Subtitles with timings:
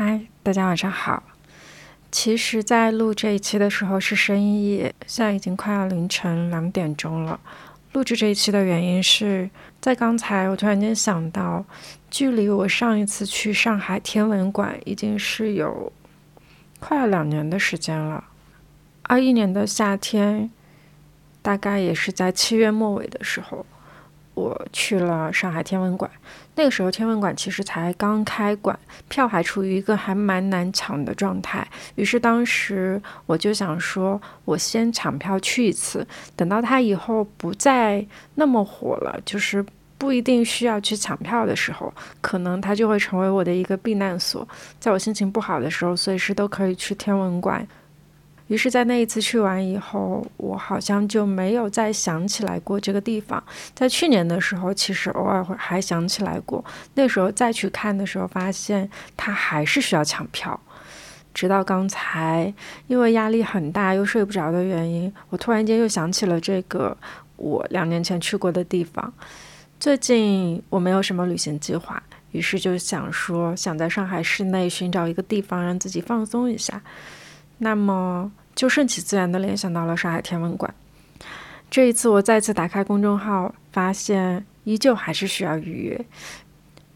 [0.00, 1.24] 嗨，大家晚上好。
[2.12, 7.40] 其实，在录这一期的时候是深夜，现在已经快要凌晨两点钟了。
[7.94, 9.50] 录制这一期的原因是
[9.80, 11.64] 在刚才，我突然间想到，
[12.08, 15.92] 距离我上一次去上海天文馆已经是有
[16.78, 18.22] 快要两年的时间了。
[19.02, 20.48] 二一年的夏天，
[21.42, 23.66] 大概也是在七月末尾的时候。
[24.38, 26.08] 我去了上海天文馆，
[26.54, 28.78] 那个时候天文馆其实才刚开馆，
[29.08, 31.66] 票还处于一个还蛮难抢的状态。
[31.96, 39.64] 于是当时我就想说，我先抢票去一次，等到它以后不再那么火了，就是
[39.98, 44.46] 不一定需要去抢票的时候，可能它就会成为我的一个避难所，
[44.78, 47.66] 在我心情不好的时候，随时都可以去天文馆。
[48.48, 53.42] 于是，在那一次去完以后，我好像就没有再想起来过这个地方。
[53.74, 56.64] 在去年的时候，其实偶尔会还想起来过。
[56.94, 60.58] 那时候再去看的时候，发现它还是需要抢票。
[61.34, 62.52] 直到刚才，
[62.86, 66.96] 因为压力很大又睡不着的原因，我突然间又想起了这个
[67.36, 69.12] 我两年前去过的地方。
[69.78, 72.02] 最近我没有什么旅行计划，
[72.32, 76.82] 于是就想说，想在上海市内寻找一个地方让自己放松一下。
[77.58, 80.72] 那么就顺其自然的联想到了上海天文馆。
[81.70, 86.06] 这一次我再次打开公众号，发现依旧还是需要预约。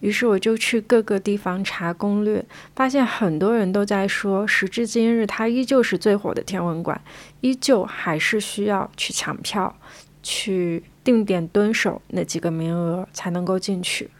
[0.00, 7.00] 于是我就去各个地方查攻略，发现很多人都在说，时至今日它依旧是最火的天文馆，
[7.40, 9.76] 依旧还是需要去抢票、
[10.22, 14.10] 去定点蹲守那几个名额才能够进去。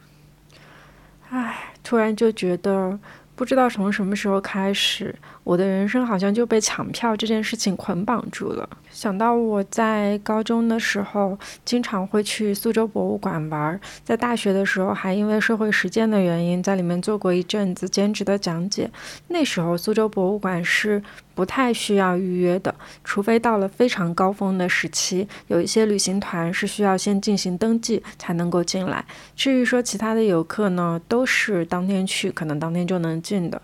[1.31, 2.99] 唉，突然就觉得。
[3.35, 8.69] 不知道从什么时候开始，我的人生好像就被抢票这件事情捆绑住了。
[8.91, 18.91] 想到我在高中的时候，经常会去苏州博物馆玩，在大学的时候还因为社会实践的原因，在里面做过一阵子兼职的讲解。
[19.29, 21.03] 那时候苏州博物馆是。
[21.35, 29.03] 不太需要预约的，除非到了非常高峰的时期，有一些旅行团是需要先进行登记才能够进来。
[29.35, 33.63] 至于说其他的游客呢，都是当天去，可能当天就能进的。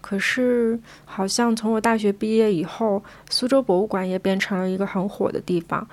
[0.00, 5.86] 可是好像从我大学毕业以后，苏州博物馆也变成了一个很火的地方。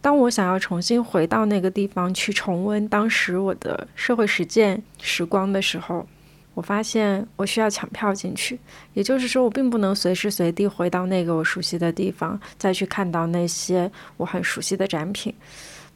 [0.00, 6.06] 当我想要重新回到那个地方去重温当时我的社会实践时光的时候，
[6.54, 8.58] 我发现我需要抢票进去，
[8.94, 15.34] 也就是说，我并不能随时随地回到那个我熟悉的地方，再去看到那些我很熟悉的展品。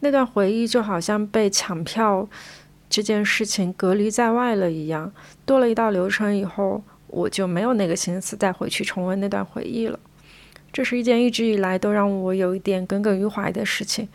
[0.00, 2.28] 那段回忆就好像被抢票
[2.90, 5.10] 这件事情隔离在外了一样，
[5.46, 9.98] 多了一道流程以后，我就没有那个心思再回去重温那段回忆了。
[10.72, 14.08] 这是一件一直以来都让我有一点耿耿于怀的事情。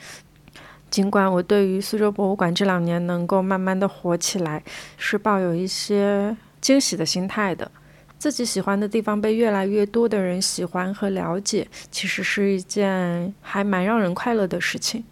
[0.92, 4.64] 尽管我对于苏州博物馆这两年能够慢慢的火起来，
[4.98, 7.70] 是抱有一些惊喜的心态的，
[8.18, 15.04] 自己喜欢的地方被越来越多的人喜欢和了解，其实是一件还蛮让人快乐的事情。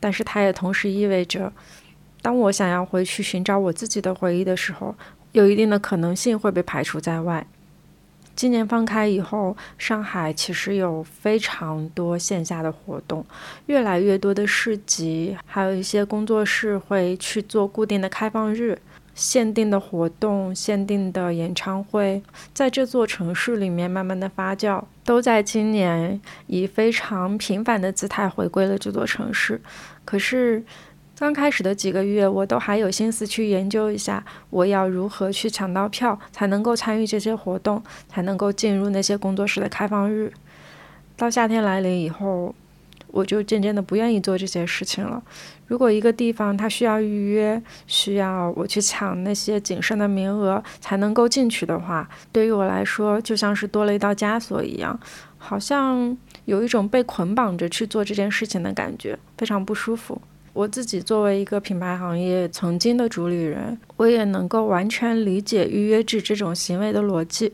[0.00, 1.52] 但是它也同时意味着，
[2.24, 4.94] 当我想要回去寻找我自己的回忆的时候，
[5.32, 7.46] 有一定的可能性会被排除在外。
[8.34, 13.22] 今年放开以后，上海其实有非常多线下的活动，
[13.66, 18.78] 越来越多的市集，还有一些工作室会去做固定的开放日、
[19.14, 22.22] 限定的活动、限定的演唱会，
[22.54, 29.60] 在这座城市里面慢慢的发酵，都在今年以非常频繁的姿态回归了这座城市。
[30.06, 30.64] 可是。
[31.24, 40.30] 刚开始的几个月，我都还有心思去研究一下，我要如何去抢到票，才能够参与这些活动，才能够进入那些工作室的开放日。
[41.16, 42.54] 到夏天来临以后，
[43.06, 45.22] 我就渐渐的不愿意做这些事情了。
[45.66, 55.00] 如果一个地方它需要预约，需要我去抢那些仅剩的名额才能够进去的话，对于我来说就像是多了一道枷锁一样，
[55.38, 56.14] 好像
[56.44, 60.20] 有一种被捆绑着去做这件事情的感觉，非常不舒服。
[60.54, 67.52] 我自己作为一个品牌行业曾经的主理人，我也能够完全理解预约制这种行为的逻辑。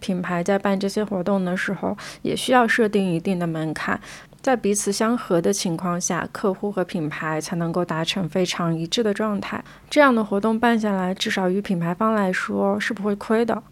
[0.00, 4.00] 品牌在办这些活动的时候，也需要设定一定的门槛，
[4.40, 9.62] 在彼此相合的情况下，客户和品牌才能够达成非常一致的状态。
[9.90, 13.62] 这样的活动办下来，至少于品牌方来说是不会亏的。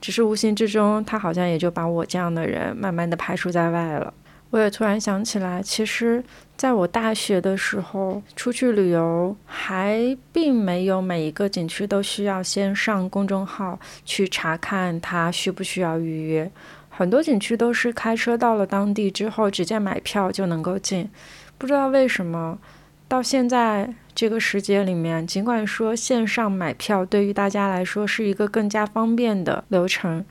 [0.00, 4.14] 只是无形之中，他好像也就把我这样的人慢慢的排除在外了。
[4.50, 6.22] 我也突然想起来，其实
[6.56, 16.50] 在我大学的时候出去旅游，还并没有每一个景区都需要先上公众号去查看它需不需要预约。
[16.88, 21.10] 很多景区都是开车到了当地之后，直接买票就能够进。
[21.58, 22.58] 不知道为什么。
[23.06, 30.24] 到现在这个时节里面，尽管说线上买票对于大家来说是一个更加方便的流程，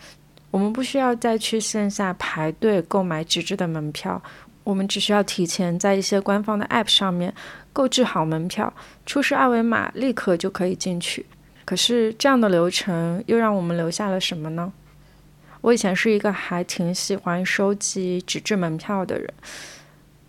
[0.49, 4.21] 我们不需要再去线下排队购买纸质的门票，
[4.63, 7.33] 我们只需要提前在一些官方的 App 上面
[7.71, 8.73] 购置好门票，
[9.05, 11.25] 出示二维码，立刻就可以进去。
[11.65, 14.71] 可是这样的流程又让我们留下了什么呢？
[15.61, 19.33] 我以前是一个还挺喜欢收集纸质门票的人。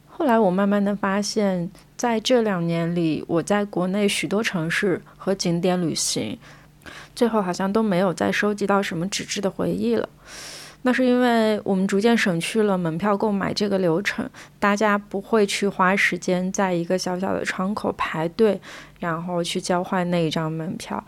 [0.06, 6.38] 后来我慢慢的发现，在这两年里，我在国内许多城市和景点旅行，
[7.16, 10.08] 最后好像都没有再收集到什么纸质的回忆了。
[10.86, 14.28] 那是因为我们逐渐省去了门票购买这个流程，
[14.58, 18.60] 大家不会去花时间在一个小小的窗口排队，
[19.00, 21.02] 然后去交换那一张门票，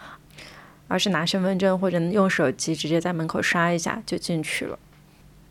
[0.89, 4.79] 而是拿身份证或者用手机直接在门口刷一下就进去了。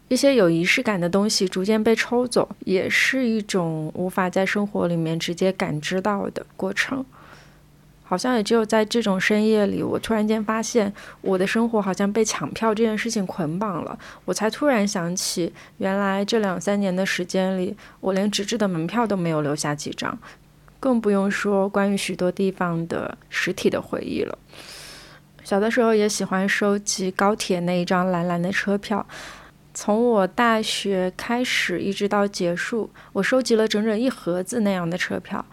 [0.07, 7.06] 一些有仪式感的东西逐渐被抽走，也是一种无法在生活里面直接感知到的过程。
[8.07, 20.18] 好像也只有在这种深夜里，我突然间发现我的生活好像被抢票这件事情捆绑了，我才突然想起，原来这两三年的时间里，我连纸质的门票都没有留下几张，
[20.80, 24.38] 更不用说关于许多地方的实体的回忆了。
[25.44, 29.06] 小的时候也喜欢收集高铁那一张蓝蓝的车票。
[29.74, 35.46] 从我大学开始一直到结束，我收集了整整一盒子那样的车票。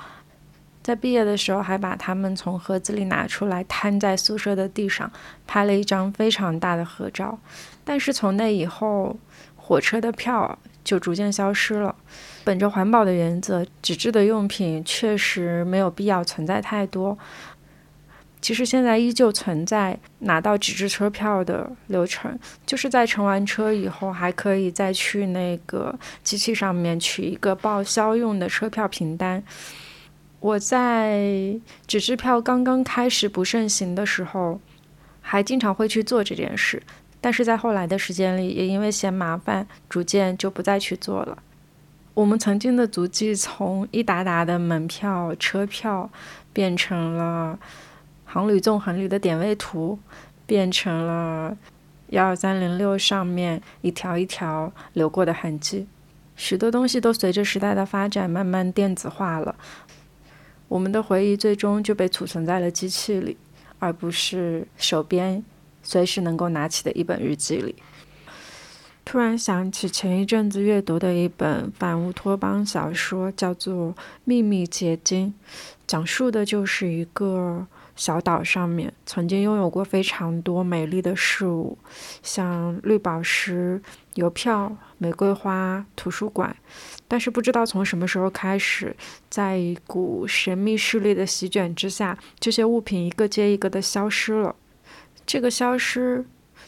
[0.83, 5.11] 在毕业的时候，还把它们从盒子里拿出来，摊在宿舍的地上，
[5.47, 7.39] 拍了一张非常大的合照。
[7.85, 9.17] 但是从那以后，
[9.57, 11.95] 火车的票就逐渐消失了。
[12.45, 17.17] 本着环保的原则，纸质的用品确实没有必要存在太多。
[18.41, 22.37] 其实现在依旧存在拿到纸质车票的流程，
[22.67, 29.41] 就是在乘完车以后，还可以再去那个机器上面取一个报销用的车票凭单。
[30.43, 34.61] 我在纸质票刚刚开始不盛行的时候，
[35.21, 36.83] 还经常会去做这件事，
[37.21, 41.39] 但是在后来的时间里，也因为嫌麻烦，逐渐就不再去做了。
[42.15, 46.11] 我们曾经的足迹，从一沓沓的门票、车票，
[46.53, 47.57] 变成了。
[48.25, 49.99] 航旅纵横旅的点位图
[50.45, 51.57] 变成了
[52.09, 55.87] 幺二三零六上面一条一条流过的痕迹，
[56.35, 59.55] 许多东西都随着时代的发展慢慢电子化了。
[60.73, 63.37] 我们的回忆最终就被储存在了机器里，
[63.79, 65.45] 而不是手边
[65.83, 67.75] 随时能够拿起的一本日记里。
[69.05, 73.91] 突然想起前一阵子阅读的一本反乌托邦小说，叫做
[74.25, 75.35] 《秘密结晶》，
[75.87, 77.67] 讲述的就是一个。
[77.95, 81.77] 小岛上面曾经拥有过非常多美丽的事物，
[82.23, 83.81] 像绿宝石、
[84.15, 86.55] 邮票、玫瑰花、图书馆。
[87.07, 88.97] 但是不知道从什么时候开始，
[89.29, 94.57] 在一股神秘势力的席卷之下，这些物品一个接一个的消失了。
[95.27, 96.25] 这个消失。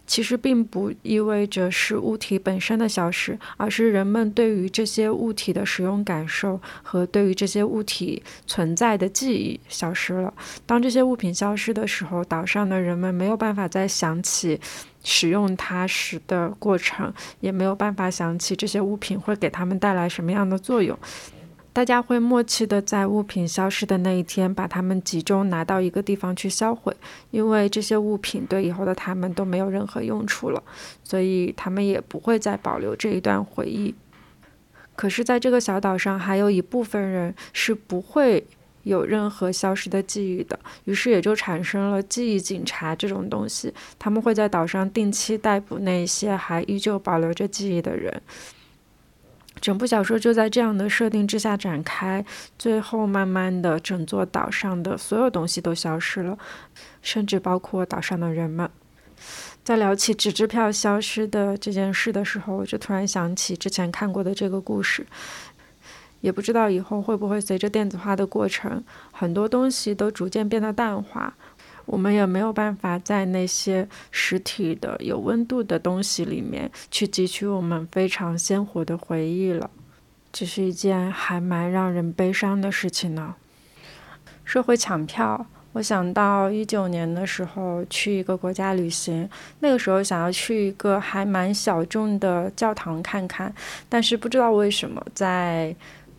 [0.06, 10.32] 其实并不意味着是物体本身的消失，而是人们对于这些物体的使用感受和对于这些物体存在的记忆消失了。
[10.66, 14.60] 当这些物品消失的时候，岛上的人们没有办法再想起
[15.02, 20.98] 使用它时的过程，也没有办法想起这些物品会给他们带来什么样的作用。
[21.74, 26.96] 大家会默契的在物品消失的那一天，把它们集中拿到一个地方去销毁，
[27.32, 30.62] 因为这些物品对以后的他们都没有任何用处了，
[31.02, 33.92] 所以他们也不会再保留这一段回忆。
[34.94, 38.46] 可是，在这个小岛上，还有一部分人是不会
[38.84, 48.22] 有任何消失的记忆的，于是也就产生了记忆警察这种东西，他们会在岛上定期逮捕那些还依旧保留着记忆的人。
[49.64, 52.22] 整部小说就在这样的设定之下展开，
[52.58, 56.36] 最后慢慢的，整座岛上的所有东西都消失了，
[57.00, 58.68] 甚至包括岛上的人们。
[59.62, 65.06] 在聊起纸支票消失的这件事的时候，我就突然想起之前看过的这个故事。
[66.20, 71.34] 也不知道以后会不会随着电子化的过程，很多东西都逐渐变得淡化。
[71.86, 79.70] 我们也没有办法在那些实体的有温度的东西里面去汲取我们非常鲜活的回忆了，
[80.32, 83.34] 这是一件还蛮让人悲伤的事情呢。
[84.44, 89.28] 说回抢票，我想到一九年的时候去一个国家旅行，
[89.60, 93.54] 那个时候想要去一个还蛮小众的教堂看看，
[93.88, 95.74] 但是不知道为什么在。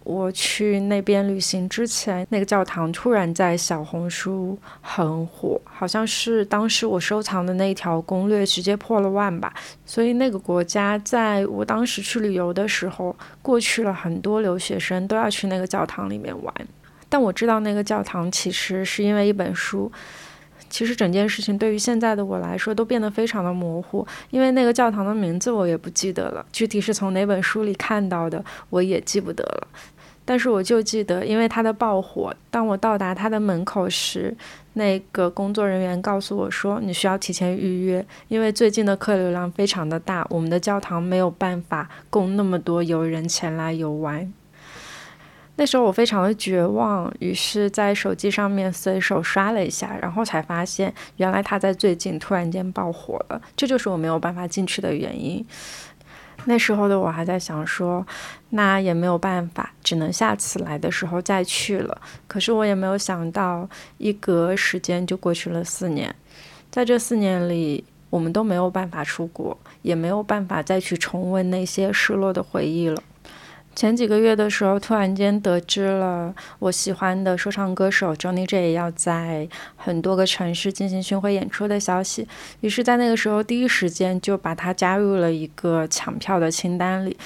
[0.05, 9.51] 我去那边旅行之前，那个教堂突然在小红书很火，好像是当时我收藏的那条攻略直接破了万吧。
[9.83, 16.53] 所以那个国家在我当时去旅游的时候，过去了很多留学生都要去那个教堂里面玩。
[17.09, 19.91] 但我知道那个教堂其实是因为一本书。
[20.67, 29.67] 其实整件事情对于现在的我来说都变得非常的模糊，因为那个教堂的名字我也不记得了，具体是从哪本书里看到的我也记不得了。
[30.27, 34.35] 但是我就记得，因为它的爆火，当我到达它的门口时，
[34.73, 44.33] 那个工作人员告诉我说：“你需要提前预约，因为最近的客流量非常的大，我们的教堂没有办法供那么多游人前来游玩。”
[45.57, 53.41] 那时候我非常的绝望，于是，在手机上面随手刷了一下，然后才发现，原来它在最近突然间爆火了。
[53.55, 55.45] 这就是我没有办法进去的原因。
[56.45, 58.05] 那时候的我还在想说，
[58.51, 61.99] 那也没有办法，只能下次来的时候再去了。
[62.27, 66.15] 可是我也没有想到，一隔时间就过去了四年，
[66.71, 73.01] 在这四年里，我们都没有办法出国，也没有办法再去重温那些失落的回忆了。
[73.75, 82.25] 前几个月的时候，突然间得知了我喜欢的说唱歌手 Johnny J 要在很多个城市进行巡回演出的消息，
[82.61, 87.17] 于是，在那个时候第一时间就把他加入了一个抢票的清单里。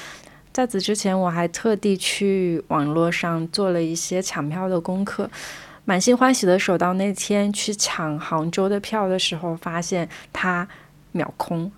[0.51, 5.29] 在此之前，我还特地去网络上做了一些抢票的功课，
[5.85, 10.67] 满心欢喜的守到那天去抢杭州的票的时候，发现它
[11.11, 11.71] 秒空。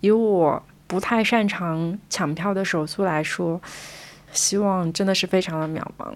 [0.00, 0.60] 以我。
[0.86, 3.60] 不太擅长抢票的手速来说，
[4.32, 6.12] 希望真的是非常的渺茫。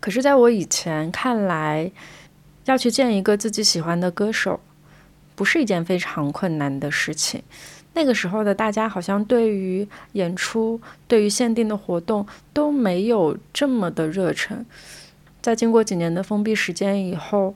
[0.00, 1.90] 可是，在我以前看来，
[2.64, 4.58] 要去见一个自己喜欢的歌手，
[5.34, 7.42] 不是一件非常困难的事情。
[7.94, 14.64] 那个时候的大家好像对于演出、对于限定的活动都没有这么的热忱。
[15.40, 17.54] 在经过几年的封闭时间以后，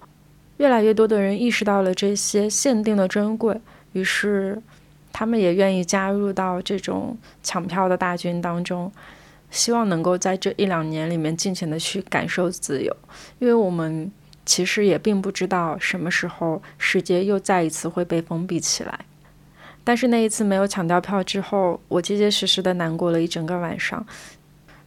[0.59, 3.61] 越来越多的人意识到了这些限定的珍贵，
[3.93, 4.63] 于是。
[5.13, 8.91] 他们也愿意加入到这种抢票的大军当中，
[9.51, 12.97] 希望能够在这一两年里面尽情的去感受自由，
[13.39, 14.11] 因为我们
[14.45, 18.99] 其实也并不知道什么时候世界又再一次会被封闭起来。
[19.85, 24.07] 但是那一次没有抢到票之后，我结结实实的难过了一整个晚上。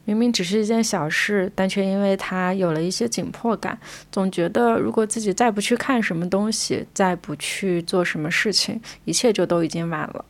[0.05, 3.77] 明明只是一件小事，但却因为它有了一些紧迫感，
[4.11, 10.23] 总觉得如果自己再不去看什么东西，再不去做什么事情，一切就都已经晚了。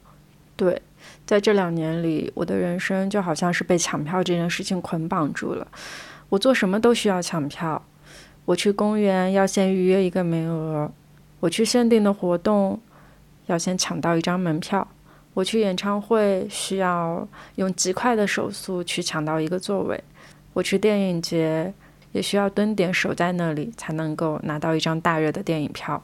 [0.55, 0.81] 对，
[1.25, 5.67] 在这两年里，我的人生就好像是被抢票这件事情捆绑住了。
[6.29, 7.85] 我做什么都需要抢票，
[8.45, 10.89] 我去公园要先预约一个名额，
[11.41, 12.79] 我去限定的活动
[13.47, 14.87] 要先抢到一张门票。
[15.35, 20.03] 我去演唱会需要用极快的手速去抢到一个座位，
[20.53, 21.73] 我去电影节
[22.13, 26.01] 也需要蹲点守在那里才能够拿到一张大热的电影票。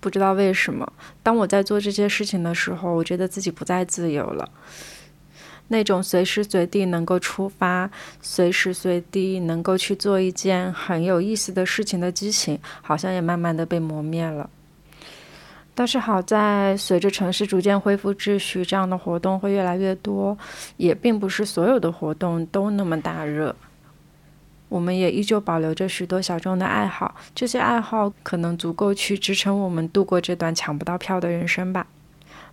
[0.00, 0.90] 不知道为什么，
[1.22, 4.48] 当我在做这些事情的时候，我觉得自己不再自由了。
[5.68, 7.90] 那种随时随地能够出发、
[8.22, 14.48] 随时随地能够去做一件很有意思的事情的激情，好像也慢慢的被磨灭了。
[15.80, 20.36] 但是好在，随着城市逐渐恢复秩序，这样的活动会越来越多，
[20.76, 23.56] 也并不是所有的活动都那么大热。
[24.68, 31.86] 我们也依旧保留着许多小众的爱好，这些爱好可能足够去支撑我们度过这段抢不到票的人生吧。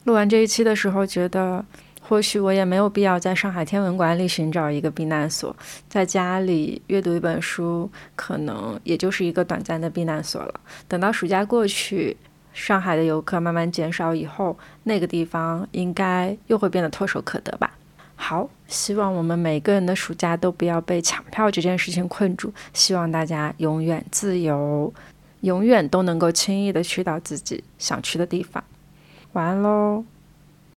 [0.05, 1.65] 录完这一期的时候，觉得
[1.99, 5.53] 或许我也没有必要在上海天文馆里寻找一个避难所，
[5.89, 10.53] 在家里阅读一本书，可能也就是一个短暂的避难所了。
[10.87, 12.15] 等到暑假过去。
[12.57, 17.71] 上海的游客慢慢减少以后，那个地方应该又会变得唾手可得吧。
[18.15, 24.91] 好，希望我们每个人的暑假都不要被抢票这件事情困住，希望大家永远自由，
[25.41, 28.63] 永远都能够轻易的去到自己想去的地方。
[29.33, 30.03] 晚安喽。